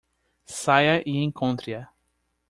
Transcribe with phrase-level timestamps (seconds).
[0.47, 1.87] Saia e encontre-a!